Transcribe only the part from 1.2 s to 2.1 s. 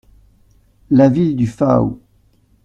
du Faou.